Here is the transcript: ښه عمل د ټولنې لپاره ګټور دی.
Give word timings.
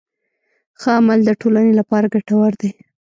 ښه 0.79 0.89
عمل 0.99 1.19
د 1.25 1.29
ټولنې 1.41 1.73
لپاره 1.79 2.11
ګټور 2.13 2.51
دی. 2.61 2.71